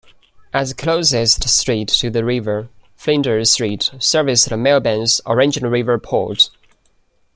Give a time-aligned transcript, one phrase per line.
[0.51, 6.49] As the closest street to the river, Flinders Street serviced Melbourne's original river port.